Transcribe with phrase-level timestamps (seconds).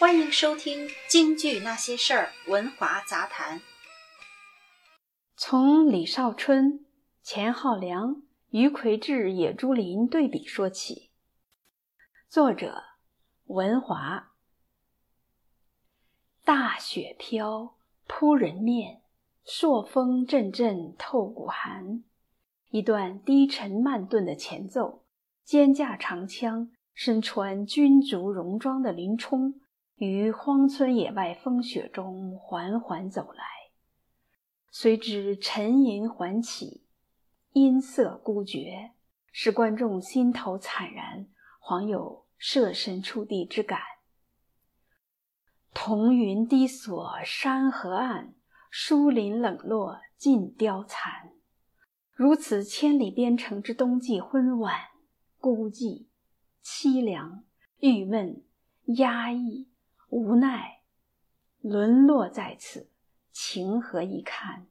[0.00, 3.60] 欢迎收听《京剧那些事儿》文华杂谈。
[5.36, 6.86] 从李少春、
[7.22, 11.10] 钱浩良、于魁智、野猪林对比说起。
[12.30, 12.82] 作者：
[13.44, 14.32] 文华。
[16.46, 17.76] 大雪飘，
[18.06, 19.02] 扑人面；
[19.44, 22.02] 朔风阵阵，透骨寒。
[22.70, 25.04] 一段低沉慢顿的前奏，
[25.44, 29.60] 肩架长枪，身穿军族戎装的林冲。
[30.00, 33.44] 于荒村野外风雪中缓缓走来，
[34.70, 36.86] 随之沉吟缓起，
[37.52, 38.92] 音色孤绝，
[39.30, 41.26] 使观众心头惨然，
[41.60, 43.78] 恍有设身处地之感。
[45.74, 48.32] 彤云低锁山河暗，
[48.70, 51.34] 疏林冷落尽凋残。
[52.14, 54.80] 如此千里边城之冬季昏晚，
[55.38, 56.06] 孤寂、
[56.64, 57.44] 凄凉、
[57.80, 58.42] 郁闷、
[58.86, 59.68] 压抑。
[60.10, 60.80] 无奈，
[61.60, 62.90] 沦落在此，
[63.30, 64.66] 情何以堪？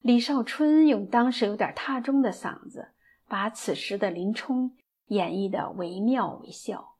[0.00, 2.90] 李少春用当时有点踏中的嗓子，
[3.28, 6.96] 把此时的林冲演绎的惟妙惟肖。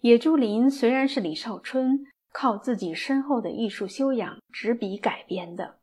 [0.00, 5.78] 野猪林虽然是李少春靠自己深厚的艺术修养执笔改编的，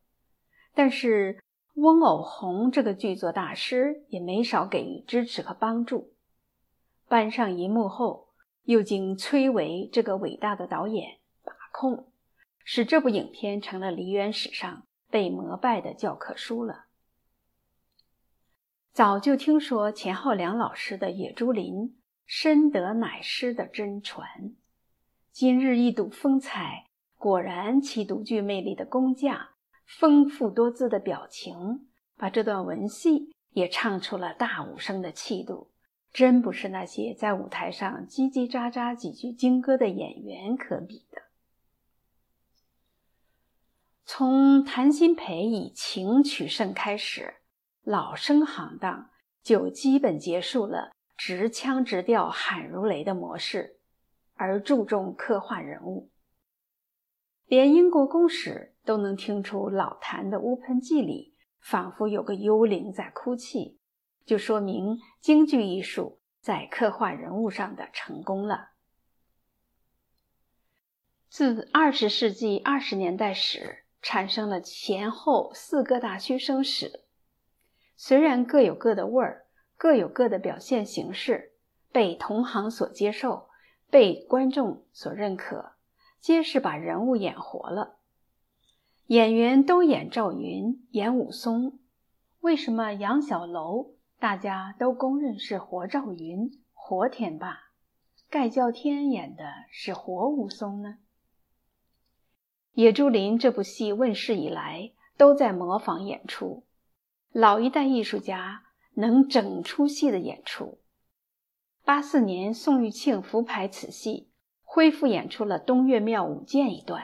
[0.73, 1.41] 但是
[1.75, 6.10] 翁偶虹这个剧作大师也没少给予支持和帮助。
[7.11, 8.29] 搬上银幕后，
[8.63, 12.09] 又经崔维这个伟大的导演把控，
[12.63, 16.85] 使这部影片成了梨园史上被膜拜的教科书了。
[18.93, 21.73] 早就听说钱浩良老师的《野猪林》
[22.25, 24.25] 深得乃师的真传，
[25.33, 26.85] 今日一睹风采，
[27.17, 29.49] 果然其独具魅力的工架，
[29.85, 35.70] 丰富多姿的表情，把这段文戏也唱出了大武生的气度。
[36.13, 41.21] 真不是那些在舞台上叽叽喳喳几句京歌的演员可比的。
[44.03, 47.35] 从谭鑫培以情取胜开始，
[47.81, 49.09] 老生行当
[49.41, 53.79] 就基本结束了直腔直调喊如雷的模式，
[54.33, 56.09] 而注重刻画人物。
[57.45, 63.79] 连英国公使都能听出老谭的乌盆记里仿佛有个幽灵在哭泣。
[64.25, 68.69] 就说明京剧艺术在刻画人物上的成功了。
[71.29, 77.05] 自二十世纪二十年代始，产生了前后四个大学生史，
[77.95, 79.45] 虽然各有各的味儿，
[79.77, 81.53] 各有各的表现形式，
[81.91, 83.49] 被同行所接受，
[83.89, 85.73] 被观众所认可，
[86.19, 87.97] 皆是把人物演活了。
[89.07, 91.79] 演员都演赵云，演武松，
[92.41, 93.93] 为什么杨小楼？
[94.21, 97.57] 大家都公认是活赵云、活天霸，
[98.29, 100.89] 盖叫天演的是活武松呢。
[102.73, 106.67] 《野猪林》这部戏问世以来，都在模仿演出，
[107.31, 108.61] 老一代艺术家
[108.93, 110.77] 能整出戏的演出。
[111.83, 114.29] 八四年，宋玉庆复排此戏，
[114.61, 117.03] 恢复演出了《东岳庙舞剑》一段。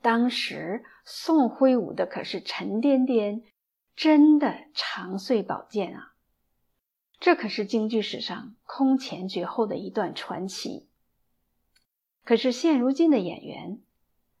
[0.00, 3.42] 当时宋挥舞的可是沉甸甸，
[3.94, 6.14] 真的长穗宝剑啊！
[7.20, 10.88] 这可是京剧史上空前绝后的一段传奇。
[12.24, 13.80] 可是现如今的演员，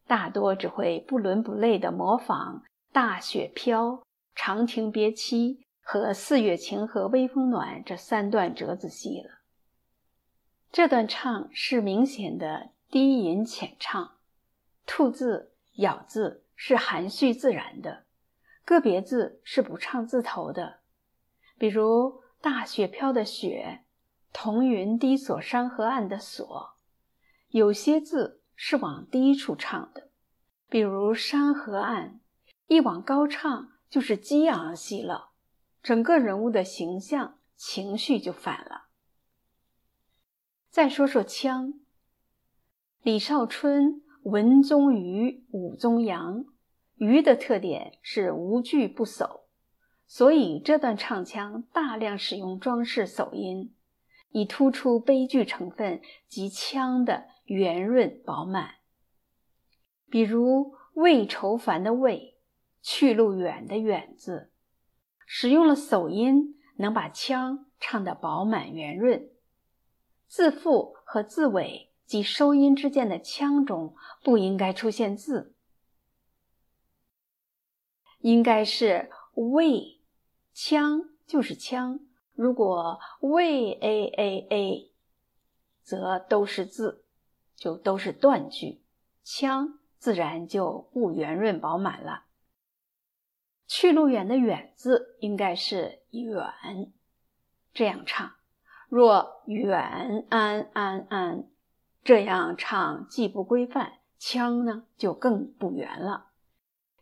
[0.06, 2.62] 大多只会不伦不类地模仿
[2.92, 3.86] 《大雪飘》
[4.34, 9.40] 《长亭别妻》和《四月晴和微风暖》这三段折子戏了。
[10.70, 14.12] 这段唱是明显的低吟浅唱，
[14.86, 18.04] 吐字咬字是含蓄自然的，
[18.64, 20.78] 个别字是不唱字头的，
[21.58, 22.22] 比如。
[22.40, 23.80] 大雪飘的雪，
[24.32, 26.76] 彤云低锁山河暗的锁，
[27.48, 30.10] 有些字是往低处唱的，
[30.68, 32.20] 比如山河暗，
[32.68, 35.30] 一往高唱就是激昂戏了，
[35.82, 38.86] 整个人物的形象情绪就反了。
[40.70, 41.74] 再说说腔，
[43.02, 46.44] 李少春文宗余，武宗杨，
[46.94, 49.47] 余的特点是无惧不守。
[50.10, 53.74] 所以这段唱腔大量使用装饰走音，
[54.30, 58.76] 以突出悲剧成分及腔的圆润饱满。
[60.08, 62.38] 比如“畏愁烦”的“畏
[62.80, 64.50] ”，“去路远”的“远”字，
[65.26, 69.28] 使用了走音，能把腔唱得饱满圆润。
[70.26, 73.94] 字腹和字尾及收音之间的腔中
[74.24, 75.54] 不应该出现字，
[78.20, 79.10] 应该是
[79.52, 79.96] “畏”。
[80.60, 82.00] 腔就是腔，
[82.34, 84.92] 如果喂 a a a，
[85.84, 87.04] 则都是字，
[87.54, 88.82] 就都是断句，
[89.22, 92.24] 腔自然就不圆润饱满了。
[93.68, 96.92] 去路远的远字应该是远，
[97.72, 98.32] 这样唱。
[98.88, 101.48] 若远安安安，
[102.02, 106.32] 这样唱既不规范，腔呢就更不圆了。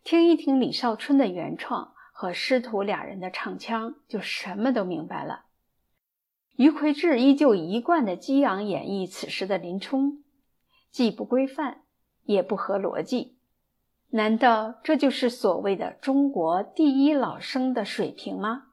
[0.05, 5.45] 听一听李少春的原创和师徒俩人的唱腔，就什么都明白了。
[6.57, 10.25] 于魁智依旧一贯的激昂演绎此时的林冲，
[10.91, 11.83] 既不规范，
[12.23, 13.37] 也不合逻辑。
[14.09, 18.69] 难道这就是所谓的中国第一老生的水平吗？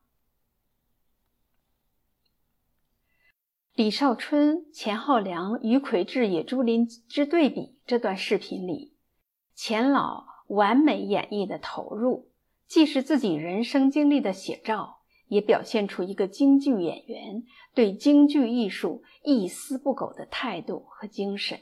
[3.73, 8.95] 李少春、钱浩良、于魁智、野猪林之对比这段视频里，
[9.53, 12.29] 钱老完美演绎的投入，
[12.67, 17.43] 既是自己人生经历的写照，也表现出一个京剧演员
[17.73, 21.59] 对京剧艺术一丝不苟的态度和精神。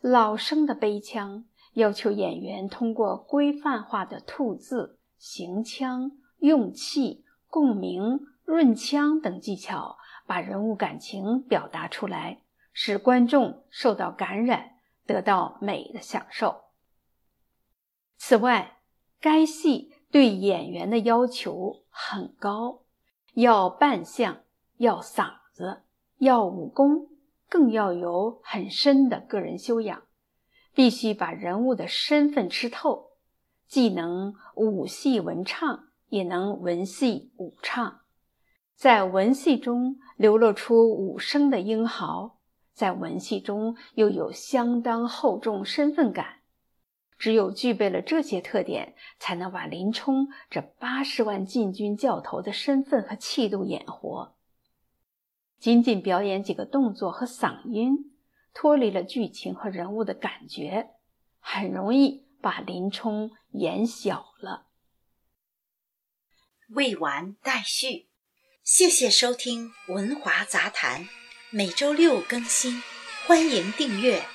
[0.00, 8.20] 老生的悲腔要求演员通过规范化的吐字、行腔、用气、共鸣。
[8.46, 9.96] 润腔等技巧，
[10.26, 12.42] 把人物感情表达出来，
[12.74, 14.72] 使观众受到感染，
[15.06, 16.63] 得到美的享受。
[18.16, 18.78] 此外，
[19.20, 22.82] 该戏对演员的要求很高，
[23.34, 24.42] 要扮相，
[24.78, 25.82] 要嗓子，
[26.18, 27.08] 要武功，
[27.48, 30.02] 更要有很深的个人修养，
[30.74, 33.10] 必须把人物的身份吃透，
[33.66, 38.00] 既能武戏文唱，也能文戏武唱。
[38.74, 42.38] 在文戏中流露出武生的英豪，
[42.72, 46.40] 在文戏中又有相当厚重身份感。
[47.24, 54.36] 只有具备了这些特点，才能把林冲这八十万禁军教头的身份和气度演活。
[55.58, 58.12] 仅仅表演几个动作和嗓音，
[58.52, 60.90] 脱离了剧情和人物的感觉，
[61.40, 64.66] 很容易把林冲演小了。
[66.68, 68.10] 未完待续。
[68.62, 71.04] 谢谢收听《文华杂谈》，
[71.48, 72.82] 每周六更新，
[73.26, 74.33] 欢迎订阅。